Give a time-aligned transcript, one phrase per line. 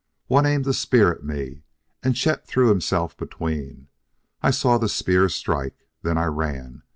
[0.25, 1.61] "One aimed a spear at me,
[2.01, 3.87] and Chet threw himself between.
[4.41, 6.81] I saw the spear strike then I ran.